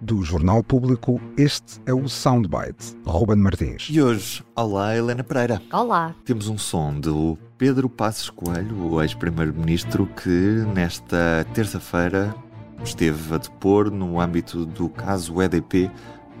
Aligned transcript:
Do 0.00 0.24
Jornal 0.24 0.64
Público, 0.64 1.20
este 1.36 1.80
é 1.86 1.94
o 1.94 2.08
Soundbite. 2.08 2.96
Ruben 3.06 3.36
Martins. 3.36 3.86
E 3.88 4.02
hoje, 4.02 4.42
olá 4.56 4.96
Helena 4.96 5.22
Pereira. 5.22 5.62
Olá. 5.72 6.16
Temos 6.24 6.48
um 6.48 6.58
som 6.58 6.98
do 6.98 7.38
Pedro 7.56 7.88
Passos 7.88 8.28
Coelho, 8.28 8.76
o 8.76 9.00
ex-primeiro-ministro, 9.00 10.08
que 10.20 10.66
nesta 10.74 11.46
terça-feira 11.54 12.34
esteve 12.82 13.36
a 13.36 13.38
depor 13.38 13.88
no 13.88 14.20
âmbito 14.20 14.66
do 14.66 14.88
caso 14.88 15.40
EDP 15.40 15.88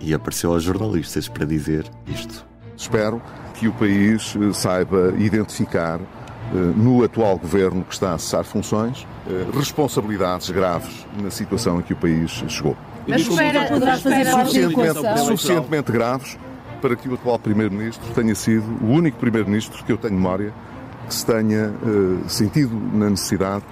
e 0.00 0.12
apareceu 0.12 0.52
aos 0.52 0.64
jornalistas 0.64 1.28
para 1.28 1.46
dizer 1.46 1.88
isto. 2.08 2.44
Espero 2.76 3.22
que 3.54 3.68
o 3.68 3.72
país 3.72 4.34
eh, 4.34 4.52
saiba 4.52 5.14
identificar 5.16 6.00
eh, 6.00 6.54
no 6.76 7.04
atual 7.04 7.38
governo 7.38 7.84
que 7.84 7.94
está 7.94 8.14
a 8.14 8.18
cessar 8.18 8.42
funções 8.42 9.06
eh, 9.28 9.46
responsabilidades 9.56 10.50
graves 10.50 11.06
na 11.22 11.30
situação 11.30 11.78
em 11.78 11.82
que 11.82 11.92
o 11.92 11.96
país 11.96 12.32
chegou. 12.48 12.76
Mas 13.08 13.22
espera, 13.22 13.66
poderá 13.66 13.98
fazer 13.98 14.26
suficientemente, 14.26 15.18
suficientemente 15.24 15.92
graves 15.92 16.38
para 16.80 16.94
que 16.94 17.08
o 17.08 17.14
atual 17.14 17.38
Primeiro-Ministro 17.38 18.12
tenha 18.14 18.34
sido 18.34 18.66
o 18.82 18.90
único 18.90 19.18
Primeiro-Ministro 19.18 19.82
que 19.84 19.92
eu 19.92 19.96
tenho 19.96 20.14
memória 20.14 20.52
que 21.06 21.14
se 21.14 21.24
tenha 21.24 21.70
uh, 21.70 22.28
sentido 22.28 22.74
na 22.92 23.10
necessidade 23.10 23.64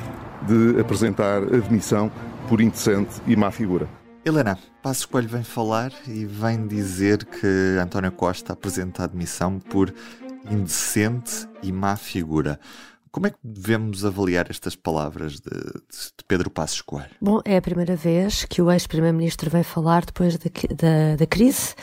de 0.46 0.80
apresentar 0.80 1.42
admissão 1.42 2.10
por 2.48 2.60
indecente 2.60 3.20
e 3.26 3.36
má 3.36 3.50
figura. 3.50 3.86
Helena, 4.24 4.58
Passos 4.82 5.04
Coelho 5.04 5.28
vem 5.28 5.44
falar 5.44 5.92
e 6.08 6.24
vem 6.24 6.66
dizer 6.66 7.24
que 7.24 7.78
António 7.80 8.10
Costa 8.10 8.54
apresenta 8.54 9.04
admissão 9.04 9.58
por 9.58 9.92
indecente 10.50 11.46
e 11.62 11.70
má 11.70 11.94
figura. 11.96 12.58
Como 13.10 13.26
é 13.26 13.30
que 13.30 13.38
devemos 13.42 14.04
avaliar 14.04 14.50
estas 14.50 14.76
palavras 14.76 15.40
de, 15.40 15.50
de, 15.50 16.24
Pedro 16.28 16.50
Passos 16.50 16.82
Coelho? 16.82 17.10
Bom, 17.20 17.40
é 17.44 17.56
a 17.56 17.62
primeira 17.62 17.96
vez 17.96 18.44
que 18.44 18.60
o 18.60 18.70
ex-primeiro-ministro 18.70 19.50
vem 19.50 19.62
falar 19.62 20.04
depois 20.04 20.36
da, 20.36 21.16
da, 21.18 21.26
crise, 21.26 21.74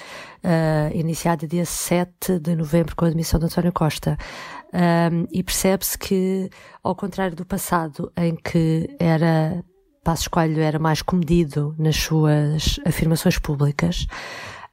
uh, 0.44 0.96
iniciada 0.96 1.48
dia 1.48 1.66
7 1.66 2.40
de 2.40 2.56
novembro 2.56 2.96
com 2.96 3.06
a 3.06 3.08
admissão 3.08 3.40
de 3.40 3.48
António 3.48 3.72
Costa. 3.72 4.18
Um, 4.74 5.28
e 5.32 5.44
percebe-se 5.44 5.98
que, 5.98 6.50
ao 6.84 6.96
contrário 6.96 7.36
do 7.36 7.46
passado, 7.46 8.12
em 8.18 8.36
que 8.36 8.96
era 9.00 9.64
Passos 10.04 10.28
Coelho 10.28 10.60
era 10.60 10.78
mais 10.78 11.02
comedido 11.02 11.74
nas 11.80 11.96
suas 11.96 12.80
afirmações 12.86 13.40
públicas, 13.40 14.06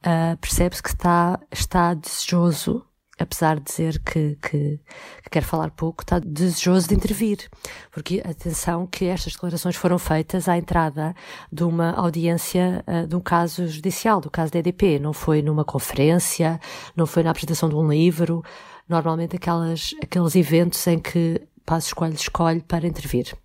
uh, 0.01 0.37
percebe-se 0.39 0.83
que 0.83 0.89
está, 0.89 1.39
está 1.53 1.95
desejoso 1.95 2.85
apesar 3.21 3.59
de 3.59 3.65
dizer 3.65 3.99
que, 4.01 4.37
que, 4.41 4.81
que, 5.23 5.31
quer 5.31 5.43
falar 5.43 5.71
pouco, 5.71 6.03
está 6.03 6.19
desejoso 6.19 6.89
de 6.89 6.95
intervir. 6.95 7.49
Porque, 7.93 8.23
atenção, 8.25 8.87
que 8.87 9.05
estas 9.05 9.35
declarações 9.35 9.77
foram 9.77 9.99
feitas 9.99 10.49
à 10.49 10.57
entrada 10.57 11.15
de 11.53 11.63
uma 11.63 11.93
audiência 11.93 12.83
uh, 12.87 13.07
de 13.07 13.15
um 13.15 13.21
caso 13.21 13.69
judicial, 13.69 14.21
do 14.21 14.31
caso 14.31 14.51
da 14.51 14.59
EDP. 14.59 14.99
Não 14.99 15.13
foi 15.13 15.43
numa 15.43 15.65
conferência, 15.65 16.59
não 16.97 17.07
foi 17.07 17.23
na 17.23 17.31
apresentação 17.31 17.69
de 17.69 17.77
um 17.77 17.87
livro. 17.87 18.43
Normalmente 18.89 19.37
aquelas, 19.37 19.95
aqueles 20.03 20.35
eventos 20.35 20.85
em 20.87 20.99
que 20.99 21.41
Passos 21.67 21.93
Coelho 21.93 22.15
escolhe 22.15 22.63
para 22.63 22.87
intervir. 22.87 23.37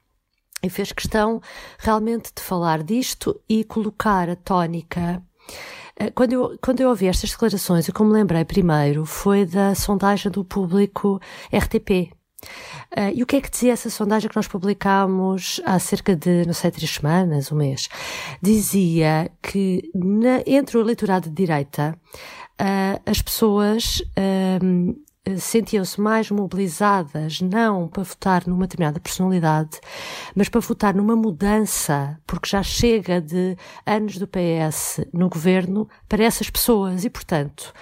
E 0.64 0.70
fez 0.70 0.92
questão 0.92 1.42
realmente 1.78 2.32
de 2.36 2.42
falar 2.42 2.82
disto 2.82 3.40
e 3.48 3.64
colocar 3.64 4.30
a 4.30 4.36
tónica 4.36 5.22
quando 6.14 6.34
eu, 6.34 6.58
quando 6.62 6.82
eu 6.82 6.90
ouvi 6.90 7.08
estas 7.08 7.32
declarações, 7.32 7.88
o 7.88 7.94
que 7.94 8.04
me 8.04 8.12
lembrei 8.12 8.44
primeiro 8.44 9.06
foi 9.06 9.46
da 9.46 9.74
sondagem 9.74 10.32
do 10.32 10.44
público 10.44 11.20
RTP. 11.54 12.12
Uh, 12.96 13.00
eh, 13.00 13.14
e 13.16 13.24
o 13.24 13.26
que 13.26 13.38
é 13.38 13.42
que 13.42 13.50
dizia 13.50 13.74
essa 13.74 13.90
sondagem 13.90 14.30
que 14.30 14.36
nós 14.36 14.48
publicámos 14.48 15.60
há 15.66 15.80
cerca 15.80 16.16
de, 16.16 16.46
não 16.46 16.54
sei, 16.54 16.70
três 16.70 16.92
semanas, 16.92 17.52
um 17.52 17.56
mês? 17.56 17.90
Dizia 18.42 19.32
que 19.42 19.90
na, 19.96 20.44
entre 20.46 20.78
o 20.78 20.82
eleitorado 20.82 21.30
de 21.30 21.36
direita, 21.36 21.98
uh, 22.62 23.02
as 23.06 23.22
pessoas 23.22 24.02
uh, 24.18 24.96
sentiam-se 25.38 26.00
mais 26.00 26.30
mobilizadas 26.30 27.42
não 27.42 27.88
para 27.88 28.04
votar 28.04 28.48
numa 28.48 28.68
determinada 28.68 29.00
personalidade, 29.00 29.80
mas 30.36 30.50
para 30.50 30.62
votar 30.62 30.94
numa 30.94 31.16
mudança, 31.16 32.20
porque 32.28 32.50
já 32.50 32.62
chega 32.62 33.20
de 33.20 33.58
anos 33.86 34.18
do 34.18 34.28
PS 34.28 35.06
no 35.12 35.28
governo 35.30 35.90
para 36.08 36.24
essas 36.24 36.50
pessoas. 36.50 37.04
E, 37.04 37.10
portanto, 37.10 37.74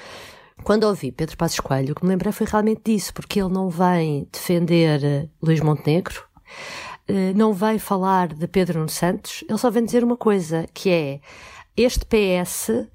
quando 0.63 0.85
ouvi 0.85 1.11
Pedro 1.11 1.35
Passos 1.35 1.59
Coelho, 1.59 1.91
o 1.91 1.95
que 1.95 2.03
me 2.03 2.09
lembrei 2.09 2.31
foi 2.31 2.47
realmente 2.47 2.81
disso, 2.85 3.13
porque 3.13 3.41
ele 3.41 3.51
não 3.51 3.69
vem 3.69 4.27
defender 4.31 5.03
eh, 5.03 5.27
Luís 5.41 5.59
Montenegro, 5.59 6.23
eh, 7.07 7.33
não 7.35 7.51
vem 7.53 7.77
falar 7.77 8.29
de 8.29 8.47
Pedro 8.47 8.79
Nuno 8.79 8.89
Santos, 8.89 9.43
ele 9.49 9.57
só 9.57 9.69
vem 9.69 9.83
dizer 9.83 10.03
uma 10.03 10.15
coisa, 10.15 10.65
que 10.73 10.89
é 10.89 11.19
este 11.75 12.05
PS 12.05 12.87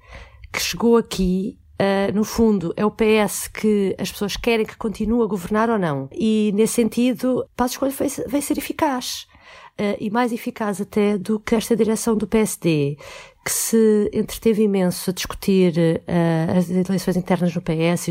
que 0.51 0.59
chegou 0.59 0.97
aqui 0.97 1.58
Uh, 1.81 2.13
no 2.13 2.25
fundo, 2.25 2.73
é 2.75 2.85
o 2.85 2.91
PS 2.91 3.47
que 3.47 3.95
as 3.97 4.11
pessoas 4.11 4.35
querem 4.35 4.65
que 4.65 4.75
continue 4.75 5.23
a 5.23 5.27
governar 5.27 5.69
ou 5.69 5.79
não. 5.79 6.09
E, 6.11 6.51
nesse 6.53 6.73
sentido, 6.73 7.47
Passos 7.55 7.77
Coelho 7.77 7.95
vai, 7.95 8.09
vai 8.27 8.41
ser 8.41 8.57
eficaz. 8.57 9.25
Uh, 9.79 9.95
e 9.97 10.09
mais 10.09 10.33
eficaz 10.33 10.81
até 10.81 11.17
do 11.17 11.39
que 11.39 11.55
esta 11.55 11.73
direção 11.73 12.17
do 12.17 12.27
PSD, 12.27 12.97
que 13.45 13.51
se 13.51 14.11
entreteve 14.13 14.63
imenso 14.63 15.09
a 15.09 15.13
discutir 15.13 15.73
uh, 15.77 16.57
as 16.57 16.69
eleições 16.69 17.15
internas 17.15 17.55
no 17.55 17.61
PS, 17.61 18.09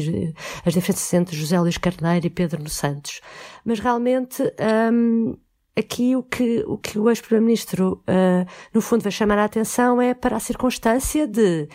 as 0.65 0.73
diferenças 0.73 1.13
entre 1.13 1.37
José 1.37 1.61
Luís 1.61 1.77
Carneiro 1.77 2.27
e 2.27 2.31
Pedro 2.31 2.63
no 2.63 2.71
Santos. 2.71 3.21
Mas 3.67 3.81
realmente, 3.81 4.43
um, 4.91 5.37
aqui 5.79 6.17
o 6.17 6.23
que 6.23 6.65
o, 6.67 6.77
que 6.77 6.99
o 6.99 7.09
ex-primeiro-ministro, 7.09 8.03
uh, 8.09 8.47
no 8.75 8.81
fundo, 8.81 9.03
vai 9.03 9.13
chamar 9.13 9.39
a 9.39 9.45
atenção 9.45 10.03
é 10.03 10.13
para 10.13 10.37
a 10.37 10.41
circunstância 10.41 11.27
de 11.27 11.69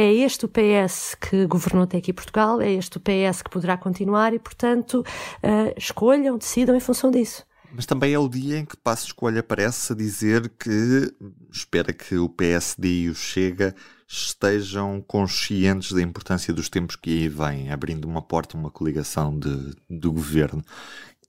é 0.00 0.14
este 0.14 0.44
o 0.44 0.48
PS 0.48 1.16
que 1.16 1.44
governou 1.44 1.82
até 1.82 1.98
aqui 1.98 2.12
Portugal, 2.12 2.60
é 2.60 2.70
este 2.70 2.98
o 2.98 3.00
PS 3.00 3.42
que 3.42 3.50
poderá 3.50 3.76
continuar 3.76 4.32
e, 4.32 4.38
portanto, 4.38 5.04
uh, 5.42 5.74
escolham, 5.76 6.38
decidam 6.38 6.76
em 6.76 6.80
função 6.80 7.10
disso. 7.10 7.44
Mas 7.72 7.84
também 7.84 8.12
é 8.12 8.18
o 8.18 8.28
dia 8.28 8.58
em 8.58 8.64
que 8.64 8.76
Passo 8.76 9.06
Escolha 9.06 9.42
parece 9.42 9.96
dizer 9.96 10.50
que 10.50 11.12
espera 11.50 11.92
que 11.92 12.16
o 12.16 12.28
PSD 12.28 12.88
e 12.88 13.10
o 13.10 13.14
Chega 13.14 13.74
estejam 14.06 15.02
conscientes 15.04 15.90
da 15.90 16.00
importância 16.00 16.54
dos 16.54 16.68
tempos 16.68 16.94
que 16.94 17.10
aí 17.10 17.28
vêm, 17.28 17.72
abrindo 17.72 18.04
uma 18.04 18.22
porta, 18.22 18.56
uma 18.56 18.70
coligação 18.70 19.36
de, 19.36 19.74
do 19.90 20.12
governo. 20.12 20.62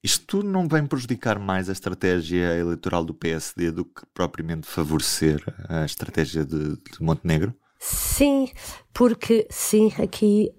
Isto 0.04 0.44
não 0.44 0.68
vem 0.68 0.86
prejudicar 0.86 1.40
mais 1.40 1.70
a 1.70 1.74
estratégia 1.74 2.56
eleitoral 2.56 3.04
do 3.04 3.16
PSD 3.16 3.72
do 3.72 3.84
que 3.84 4.04
propriamente 4.14 4.68
favorecer 4.68 5.44
a 5.68 5.84
estratégia 5.84 6.46
de, 6.46 6.76
de 6.76 7.02
Montenegro? 7.02 7.52
Sim, 7.82 8.50
porque 8.94 9.48
sim, 9.50 9.90
aqui, 10.04 10.52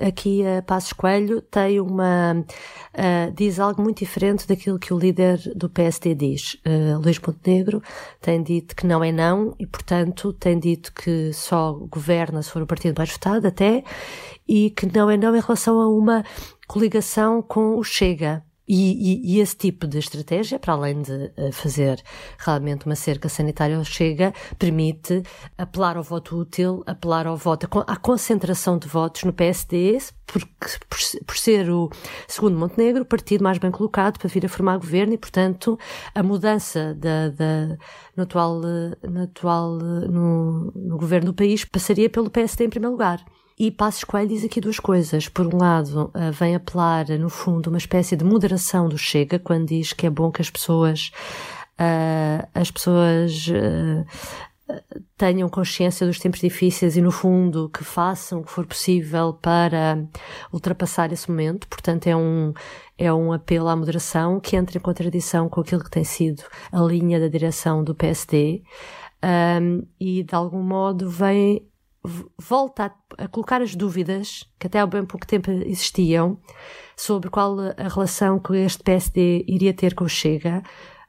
aqui 0.00 0.44
a 0.44 0.60
Passos 0.62 0.92
Coelho 0.92 1.40
tem 1.40 1.80
uma, 1.80 2.32
uh, 2.32 3.32
diz 3.32 3.60
algo 3.60 3.80
muito 3.80 3.98
diferente 4.00 4.48
daquilo 4.48 4.76
que 4.76 4.92
o 4.92 4.98
líder 4.98 5.38
do 5.54 5.70
PSD 5.70 6.16
diz. 6.16 6.54
Uh, 6.66 6.98
Luís 7.00 7.20
Montenegro 7.20 7.80
tem 8.20 8.42
dito 8.42 8.74
que 8.74 8.84
não 8.84 9.04
é 9.04 9.12
não 9.12 9.54
e, 9.60 9.66
portanto, 9.66 10.32
tem 10.32 10.58
dito 10.58 10.92
que 10.92 11.32
só 11.32 11.74
governa 11.88 12.42
se 12.42 12.50
for 12.50 12.62
o 12.62 12.66
partido 12.66 12.98
mais 12.98 13.12
votado 13.12 13.46
até 13.46 13.84
e 14.48 14.70
que 14.70 14.86
não 14.92 15.08
é 15.08 15.16
não 15.16 15.36
em 15.36 15.40
relação 15.40 15.80
a 15.80 15.88
uma 15.88 16.24
coligação 16.66 17.40
com 17.40 17.78
o 17.78 17.84
Chega. 17.84 18.42
E, 18.68 19.12
e, 19.12 19.36
e, 19.36 19.40
esse 19.40 19.56
tipo 19.56 19.86
de 19.86 19.98
estratégia, 19.98 20.58
para 20.58 20.72
além 20.72 21.00
de 21.00 21.32
eh, 21.36 21.52
fazer 21.52 22.02
realmente 22.36 22.84
uma 22.84 22.96
cerca 22.96 23.28
sanitária 23.28 23.82
chega, 23.84 24.34
permite 24.58 25.22
apelar 25.56 25.96
ao 25.96 26.02
voto 26.02 26.36
útil, 26.36 26.82
apelar 26.84 27.28
ao 27.28 27.36
voto, 27.36 27.68
à 27.86 27.96
concentração 27.96 28.76
de 28.76 28.88
votos 28.88 29.22
no 29.22 29.32
PSD, 29.32 29.98
porque, 30.26 30.48
por, 30.90 30.98
por 31.24 31.36
ser 31.36 31.70
o, 31.70 31.88
segundo 32.26 32.58
Montenegro, 32.58 33.02
o 33.02 33.06
partido 33.06 33.44
mais 33.44 33.58
bem 33.58 33.70
colocado 33.70 34.18
para 34.18 34.28
vir 34.28 34.44
a 34.44 34.48
formar 34.48 34.78
governo 34.78 35.14
e, 35.14 35.18
portanto, 35.18 35.78
a 36.12 36.22
mudança 36.22 36.92
da, 36.94 37.28
da 37.28 37.78
no 38.16 38.24
atual, 38.24 38.60
no, 38.60 39.22
atual 39.22 39.76
no, 39.76 40.72
no 40.74 40.98
governo 40.98 41.26
do 41.26 41.34
país 41.34 41.64
passaria 41.64 42.10
pelo 42.10 42.30
PSD 42.30 42.64
em 42.64 42.70
primeiro 42.70 42.92
lugar. 42.92 43.24
E 43.58 43.70
Passos 43.70 44.04
Coelho 44.04 44.28
diz 44.28 44.44
aqui 44.44 44.60
duas 44.60 44.78
coisas. 44.78 45.30
Por 45.30 45.46
um 45.46 45.56
lado, 45.56 46.12
uh, 46.14 46.30
vem 46.32 46.54
apelar, 46.54 47.08
no 47.18 47.30
fundo, 47.30 47.68
uma 47.68 47.78
espécie 47.78 48.14
de 48.14 48.22
moderação 48.22 48.86
do 48.86 48.98
Chega, 48.98 49.38
quando 49.38 49.68
diz 49.68 49.94
que 49.94 50.06
é 50.06 50.10
bom 50.10 50.30
que 50.30 50.42
as 50.42 50.50
pessoas, 50.50 51.10
uh, 51.80 52.46
as 52.52 52.70
pessoas 52.70 53.46
uh, 53.48 54.76
tenham 55.16 55.48
consciência 55.48 56.06
dos 56.06 56.18
tempos 56.18 56.40
difíceis 56.40 56.98
e, 56.98 57.00
no 57.00 57.10
fundo, 57.10 57.70
que 57.70 57.82
façam 57.82 58.40
o 58.40 58.44
que 58.44 58.50
for 58.50 58.66
possível 58.66 59.32
para 59.32 60.04
ultrapassar 60.52 61.10
esse 61.10 61.30
momento. 61.30 61.66
Portanto, 61.66 62.08
é 62.08 62.14
um, 62.14 62.52
é 62.98 63.10
um 63.10 63.32
apelo 63.32 63.68
à 63.68 63.76
moderação 63.76 64.38
que 64.38 64.54
entra 64.54 64.76
em 64.76 64.82
contradição 64.82 65.48
com 65.48 65.62
aquilo 65.62 65.82
que 65.82 65.90
tem 65.90 66.04
sido 66.04 66.42
a 66.70 66.80
linha 66.82 67.18
da 67.18 67.28
direção 67.28 67.82
do 67.82 67.94
PSD 67.94 68.62
um, 69.24 69.82
e, 69.98 70.22
de 70.22 70.34
algum 70.34 70.62
modo, 70.62 71.08
vem 71.08 71.66
volta 72.38 72.86
a, 73.18 73.24
a, 73.24 73.28
colocar 73.28 73.60
as 73.60 73.74
dúvidas 73.74 74.44
que 74.58 74.66
até 74.66 74.78
há 74.80 74.86
bem 74.86 75.04
pouco 75.04 75.26
tempo 75.26 75.50
existiam 75.50 76.38
sobre 76.96 77.30
qual 77.30 77.58
a 77.60 77.88
relação 77.88 78.38
que 78.38 78.56
este 78.56 78.82
PSD 78.82 79.44
iria 79.46 79.74
ter 79.74 79.94
com 79.94 80.04
o 80.04 80.08
Chega, 80.08 80.62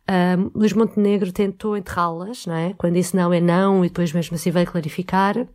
um, 0.09 0.51
Luís 0.57 0.73
Montenegro 0.73 1.31
tentou 1.31 1.75
enterrá-las, 1.75 2.45
não 2.45 2.55
é? 2.55 2.73
Quando 2.77 2.93
disse 2.93 3.15
não 3.15 3.33
é 3.33 3.41
não 3.41 3.83
e 3.83 3.89
depois 3.89 4.13
mesmo 4.13 4.35
assim 4.35 4.51
veio 4.51 4.65
clarificar. 4.65 5.47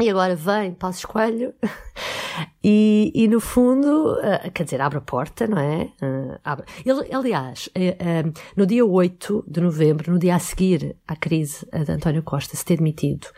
E 0.00 0.08
agora 0.08 0.34
vem 0.34 0.72
Passos 0.72 1.04
Coelho 1.04 1.54
e, 2.62 3.10
e, 3.14 3.28
no 3.28 3.40
fundo, 3.40 4.14
uh, 4.14 4.50
quer 4.52 4.64
dizer, 4.64 4.80
abre 4.80 4.98
a 4.98 5.00
porta, 5.00 5.46
não 5.46 5.58
é? 5.58 5.90
Uh, 6.02 6.38
abre. 6.44 6.66
Ele, 6.84 7.14
aliás, 7.14 7.68
uh, 7.68 8.32
no 8.56 8.66
dia 8.66 8.84
8 8.84 9.44
de 9.48 9.60
novembro, 9.60 10.12
no 10.12 10.18
dia 10.18 10.34
a 10.34 10.38
seguir 10.38 10.96
à 11.08 11.16
crise 11.16 11.66
de 11.72 11.90
António 11.90 12.22
Costa 12.22 12.56
se 12.56 12.64
ter 12.64 12.76
demitido, 12.76 13.28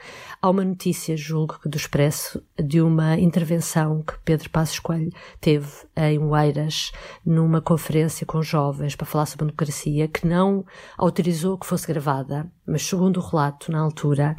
há 0.40 0.50
uma 0.50 0.64
notícia, 0.64 1.16
julgo 1.16 1.60
que 1.60 1.68
do 1.68 1.76
Expresso, 1.76 2.42
de 2.58 2.80
uma 2.80 3.16
intervenção 3.16 4.02
que 4.02 4.14
Pedro 4.24 4.50
Passos 4.50 4.80
Coelho 4.80 5.12
teve 5.40 5.68
em 5.96 6.18
Oeiras, 6.18 6.90
numa 7.24 7.60
conferência 7.60 8.26
com 8.26 8.42
jovens 8.42 8.96
para 8.96 9.06
falar 9.06 9.26
sobre 9.26 9.44
a 9.44 9.46
democracia, 9.46 10.08
que 10.08 10.26
não 10.26 10.64
autorizou 10.98 11.56
que 11.56 11.66
fosse 11.66 11.86
gravada, 11.86 12.50
mas 12.66 12.82
segundo 12.82 13.18
o 13.18 13.26
relato, 13.26 13.70
na 13.70 13.78
altura, 13.78 14.34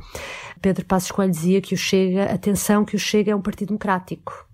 Pedro 0.61 0.85
Passos 0.85 1.11
Coelho 1.11 1.31
dizia 1.31 1.61
que 1.61 1.73
o 1.73 1.77
Chega, 1.77 2.25
atenção, 2.25 2.83
que 2.83 2.95
o 2.95 2.99
Chega 2.99 3.31
é 3.31 3.35
um 3.35 3.41
partido 3.41 3.69
democrático. 3.69 4.52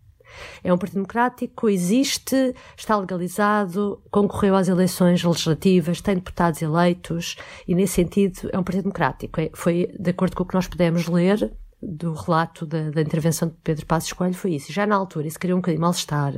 É 0.63 0.73
um 0.73 0.77
partido 0.77 0.95
democrático, 0.95 1.69
existe, 1.69 2.53
está 2.77 2.97
legalizado, 2.97 4.01
concorreu 4.11 4.55
às 4.55 4.67
eleições 4.67 5.23
legislativas, 5.23 6.01
tem 6.01 6.15
deputados 6.15 6.61
eleitos 6.61 7.35
e, 7.67 7.75
nesse 7.75 7.93
sentido, 7.93 8.49
é 8.51 8.57
um 8.59 8.63
partido 8.63 8.83
democrático. 8.83 9.39
É, 9.39 9.49
foi 9.53 9.89
de 9.97 10.09
acordo 10.09 10.35
com 10.35 10.43
o 10.43 10.45
que 10.45 10.55
nós 10.55 10.67
pudemos 10.67 11.07
ler 11.07 11.51
do 11.81 12.13
relato 12.13 12.65
da, 12.65 12.89
da, 12.89 13.01
intervenção 13.01 13.47
de 13.47 13.55
Pedro 13.63 13.85
Passos 13.85 14.11
Coelho 14.11 14.33
foi 14.33 14.55
isso. 14.55 14.71
Já 14.71 14.85
na 14.85 14.95
altura 14.95 15.27
isso 15.27 15.39
criou 15.39 15.57
um 15.57 15.61
bocadinho 15.61 15.81
mal-estar, 15.81 16.33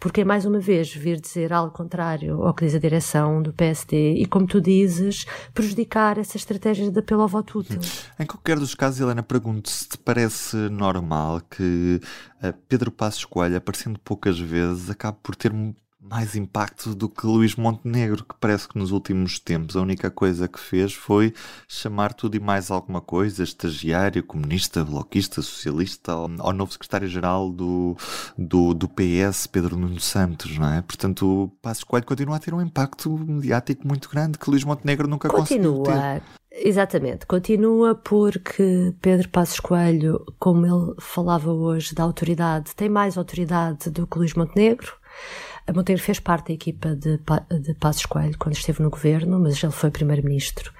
porque 0.00 0.22
é 0.22 0.24
mais 0.24 0.44
uma 0.44 0.58
vez 0.58 0.92
vir 0.92 1.20
dizer 1.20 1.52
algo 1.52 1.72
contrário 1.72 2.42
ao 2.42 2.52
que 2.52 2.64
diz 2.64 2.74
a 2.74 2.78
direção 2.78 3.40
do 3.40 3.52
PSD 3.52 4.14
e, 4.14 4.26
como 4.26 4.46
tu 4.46 4.60
dizes, 4.60 5.24
prejudicar 5.54 6.18
essa 6.18 6.36
estratégia 6.36 6.90
de 6.90 6.98
apelo 6.98 7.22
ao 7.22 7.28
voto 7.28 7.60
útil. 7.60 7.80
Em 8.18 8.26
qualquer 8.26 8.58
dos 8.58 8.74
casos, 8.74 9.00
Helena, 9.00 9.22
pergunto 9.22 9.70
se 9.70 9.88
te 9.88 9.98
parece 9.98 10.56
normal 10.56 11.40
que 11.48 12.00
eh, 12.42 12.52
Pedro 12.68 12.90
Passos 12.90 13.24
Coelho, 13.24 13.56
aparecendo 13.56 14.00
poucas 14.00 14.38
vezes, 14.38 14.90
acabe 14.90 15.18
por 15.22 15.36
ter 15.36 15.52
mais 16.02 16.34
impacto 16.34 16.94
do 16.94 17.08
que 17.08 17.24
Luís 17.26 17.54
Montenegro, 17.54 18.24
que 18.24 18.34
parece 18.40 18.68
que 18.68 18.76
nos 18.76 18.90
últimos 18.90 19.38
tempos 19.38 19.76
a 19.76 19.80
única 19.80 20.10
coisa 20.10 20.48
que 20.48 20.58
fez 20.58 20.92
foi 20.92 21.32
chamar 21.68 22.12
tudo 22.12 22.36
e 22.36 22.40
mais 22.40 22.70
alguma 22.70 23.00
coisa, 23.00 23.44
estagiário, 23.44 24.22
comunista, 24.24 24.84
bloquista, 24.84 25.40
socialista, 25.40 26.12
ao, 26.12 26.28
ao 26.40 26.52
novo 26.52 26.72
secretário-geral 26.72 27.50
do, 27.50 27.96
do, 28.36 28.74
do 28.74 28.88
PS, 28.88 29.46
Pedro 29.46 29.76
Nuno 29.76 30.00
Santos, 30.00 30.58
não 30.58 30.72
é? 30.72 30.82
Portanto, 30.82 31.44
o 31.44 31.48
Passos 31.62 31.84
Coelho 31.84 32.06
continua 32.06 32.36
a 32.36 32.40
ter 32.40 32.52
um 32.52 32.60
impacto 32.60 33.16
mediático 33.16 33.86
muito 33.86 34.08
grande 34.10 34.38
que 34.38 34.50
Luís 34.50 34.64
Montenegro 34.64 35.06
nunca 35.06 35.28
continua. 35.28 35.84
conseguiu 35.84 36.20
ter. 36.20 36.22
Exatamente, 36.54 37.26
continua 37.26 37.94
porque 37.94 38.94
Pedro 39.00 39.28
Passos 39.30 39.58
Coelho, 39.58 40.22
como 40.38 40.66
ele 40.66 40.94
falava 41.00 41.50
hoje 41.50 41.94
da 41.94 42.02
autoridade, 42.02 42.74
tem 42.76 42.90
mais 42.90 43.16
autoridade 43.16 43.88
do 43.88 44.06
que 44.06 44.18
Luís 44.18 44.34
Montenegro. 44.34 44.92
A 45.66 45.72
Monteiro 45.72 46.00
fez 46.00 46.18
parte 46.18 46.48
da 46.48 46.54
equipa 46.54 46.96
de, 46.96 47.18
de 47.60 47.74
Passos 47.74 48.06
Coelho 48.06 48.36
quando 48.38 48.56
esteve 48.56 48.82
no 48.82 48.90
governo, 48.90 49.38
mas 49.38 49.62
ele 49.62 49.72
foi 49.72 49.90
primeiro-ministro. 49.90 50.72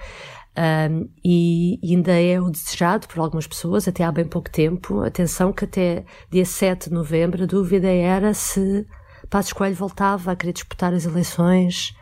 Um, 0.57 1.09
e 1.25 1.79
ainda 1.83 2.13
é 2.13 2.39
o 2.39 2.51
desejado 2.51 3.09
por 3.09 3.21
algumas 3.21 3.47
pessoas, 3.47 3.89
até 3.89 4.05
há 4.05 4.13
bem 4.13 4.27
pouco 4.27 4.51
tempo. 4.51 5.03
Atenção 5.03 5.53
que 5.53 5.65
até 5.65 6.05
dia 6.31 6.45
7 6.45 6.89
de 6.89 6.95
novembro 6.95 7.45
a 7.45 7.47
dúvida 7.47 7.89
era 7.89 8.35
se 8.35 8.87
Passos 9.31 9.53
Coelho 9.53 9.75
voltava 9.75 10.33
a 10.33 10.37
querer 10.37 10.53
disputar 10.53 10.93
as 10.93 11.07
eleições 11.07 11.95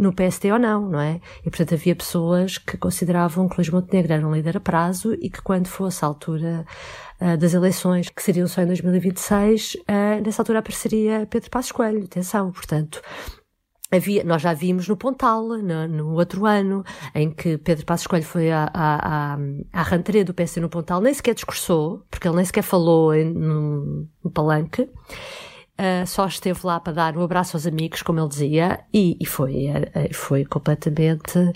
no 0.00 0.14
PSD 0.14 0.50
ou 0.50 0.58
não, 0.58 0.88
não 0.88 0.98
é? 0.98 1.20
E 1.44 1.50
portanto 1.50 1.74
havia 1.74 1.94
pessoas 1.94 2.56
que 2.56 2.78
consideravam 2.78 3.46
que 3.46 3.56
Luís 3.58 3.68
Montenegro 3.68 4.14
era 4.14 4.26
um 4.26 4.32
líder 4.32 4.56
a 4.56 4.60
prazo 4.60 5.12
e 5.20 5.28
que 5.28 5.42
quando 5.42 5.66
fosse 5.66 6.02
a 6.02 6.08
altura 6.08 6.64
uh, 7.20 7.36
das 7.36 7.52
eleições, 7.52 8.08
que 8.08 8.22
seriam 8.22 8.48
só 8.48 8.62
em 8.62 8.66
2026, 8.66 9.74
uh, 9.74 9.78
ah, 9.88 10.20
nessa 10.24 10.40
altura 10.40 10.60
apareceria 10.60 11.26
Pedro 11.28 11.50
Passos 11.50 11.70
Coelho, 11.70 12.04
atenção, 12.04 12.50
portanto, 12.50 13.02
Havia, 13.92 14.22
nós 14.22 14.40
já 14.40 14.54
vimos 14.54 14.86
no 14.86 14.96
Pontal, 14.96 15.48
no, 15.48 15.88
no, 15.88 16.14
outro 16.14 16.46
ano, 16.46 16.84
em 17.12 17.28
que 17.28 17.58
Pedro 17.58 17.84
Passos 17.84 18.06
Coelho 18.06 18.24
foi 18.24 18.48
à, 18.48 18.70
à, 18.72 19.34
à, 19.34 19.38
à 19.72 19.82
ranteria 19.82 20.24
do 20.24 20.32
PSD 20.32 20.60
no 20.60 20.68
Pontal, 20.68 21.00
nem 21.00 21.12
sequer 21.12 21.34
discursou, 21.34 22.04
porque 22.08 22.28
ele 22.28 22.36
nem 22.36 22.44
sequer 22.44 22.62
falou 22.62 23.12
em, 23.12 23.24
no, 23.24 24.08
no 24.22 24.30
palanque, 24.30 24.88
uh, 25.80 26.06
só 26.06 26.26
esteve 26.26 26.60
lá 26.64 26.78
para 26.78 26.92
dar 26.92 27.16
um 27.16 27.22
abraço 27.22 27.56
aos 27.56 27.66
amigos, 27.66 28.02
como 28.02 28.20
ele 28.20 28.28
dizia, 28.28 28.80
e, 28.92 29.16
e 29.18 29.26
foi, 29.26 29.68
uh, 29.68 30.14
foi 30.14 30.44
completamente 30.44 31.52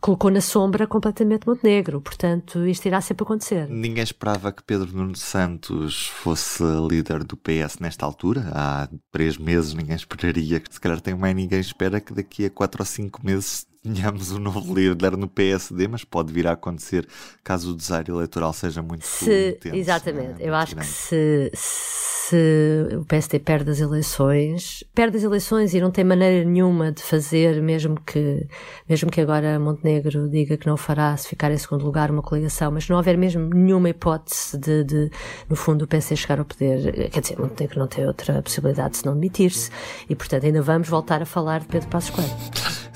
colocou 0.00 0.30
na 0.30 0.40
sombra 0.40 0.86
completamente 0.86 1.46
Montenegro. 1.46 2.00
Portanto, 2.00 2.66
isto 2.66 2.86
irá 2.86 3.00
sempre 3.00 3.22
acontecer. 3.22 3.68
Ninguém 3.68 4.02
esperava 4.02 4.50
que 4.50 4.62
Pedro 4.62 4.96
Nuno 4.96 5.14
Santos 5.14 6.06
fosse 6.06 6.64
líder 6.88 7.22
do 7.22 7.36
PS 7.36 7.78
nesta 7.78 8.06
altura. 8.06 8.50
Há 8.52 8.88
três 9.12 9.36
meses 9.36 9.74
ninguém 9.74 9.94
esperaria. 9.96 10.62
Se 10.70 10.80
calhar 10.80 11.00
tem 11.00 11.14
mais 11.14 11.36
ninguém 11.36 11.60
espera 11.60 12.00
que 12.00 12.14
daqui 12.14 12.46
a 12.46 12.50
quatro 12.50 12.82
ou 12.82 12.86
cinco 12.86 13.24
meses 13.24 13.66
tenhamos 13.82 14.30
um 14.30 14.38
novo 14.38 14.74
líder 14.74 15.16
no 15.16 15.26
PSD, 15.26 15.88
mas 15.88 16.04
pode 16.04 16.32
vir 16.32 16.46
a 16.46 16.52
acontecer 16.52 17.08
caso 17.42 17.72
o 17.72 17.76
desaire 17.76 18.10
eleitoral 18.10 18.52
seja 18.52 18.82
muito 18.82 19.06
se, 19.06 19.50
intenso, 19.50 19.76
Exatamente. 19.76 20.42
É? 20.42 20.48
Eu 20.48 20.54
acho 20.54 20.74
grande. 20.74 20.90
que 20.90 20.94
se, 20.94 21.50
se 21.54 22.96
o 22.96 23.04
PSD 23.06 23.38
perde 23.38 23.70
as 23.70 23.80
eleições, 23.80 24.84
perde 24.94 25.16
as 25.16 25.22
eleições 25.22 25.72
e 25.72 25.80
não 25.80 25.90
tem 25.90 26.04
maneira 26.04 26.44
nenhuma 26.44 26.92
de 26.92 27.02
fazer, 27.02 27.62
mesmo 27.62 27.98
que, 28.02 28.46
mesmo 28.86 29.10
que 29.10 29.20
agora 29.20 29.58
Montenegro 29.58 30.28
diga 30.28 30.58
que 30.58 30.66
não 30.66 30.76
fará 30.76 31.16
se 31.16 31.28
ficar 31.28 31.50
em 31.50 31.58
segundo 31.58 31.84
lugar 31.84 32.10
uma 32.10 32.22
coligação, 32.22 32.70
mas 32.70 32.86
não 32.86 32.98
houver 32.98 33.16
mesmo 33.16 33.48
nenhuma 33.48 33.88
hipótese 33.88 34.58
de, 34.58 34.84
de 34.84 35.10
no 35.48 35.56
fundo, 35.56 35.86
o 35.86 35.88
PSD 35.88 36.16
chegar 36.16 36.38
ao 36.38 36.44
poder, 36.44 37.08
quer 37.10 37.20
dizer, 37.20 37.38
Montenegro 37.38 37.78
não 37.78 37.88
tem 37.88 38.06
outra 38.06 38.42
possibilidade 38.42 38.98
se 38.98 39.06
não 39.06 39.14
demitir-se 39.14 39.70
e, 40.08 40.14
portanto, 40.14 40.44
ainda 40.44 40.60
vamos 40.60 40.88
voltar 40.88 41.22
a 41.22 41.26
falar 41.26 41.60
de 41.60 41.66
Pedro 41.66 41.88
Passos 41.88 42.10
Coelho. 42.10 42.30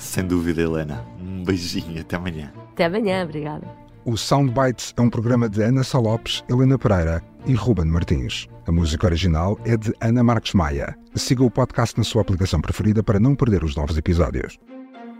Sem 0.05 0.23
dúvida, 0.25 0.61
Helena. 0.61 1.03
Um 1.19 1.43
beijinho, 1.43 1.99
até 1.99 2.15
amanhã. 2.15 2.53
Até 2.71 2.85
amanhã, 2.85 3.23
obrigada. 3.23 3.67
O 4.05 4.15
Soundbites 4.15 4.93
é 4.95 5.01
um 5.01 5.09
programa 5.09 5.49
de 5.49 5.63
Ana 5.63 5.83
Salopes, 5.83 6.43
Helena 6.47 6.77
Pereira 6.77 7.23
e 7.45 7.53
Ruben 7.53 7.85
Martins. 7.85 8.47
A 8.67 8.71
música 8.71 9.07
original 9.07 9.59
é 9.65 9.75
de 9.75 9.91
Ana 9.99 10.23
Marques 10.23 10.53
Maia. 10.53 10.95
Siga 11.15 11.43
o 11.43 11.49
podcast 11.49 11.97
na 11.97 12.03
sua 12.03 12.21
aplicação 12.21 12.61
preferida 12.61 13.01
para 13.01 13.19
não 13.19 13.35
perder 13.35 13.63
os 13.63 13.75
novos 13.75 13.97
episódios. 13.97 14.57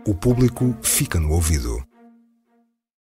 O 0.06 0.14
público 0.14 0.74
fica 0.80 1.18
no 1.18 1.32
ouvido. 1.32 1.84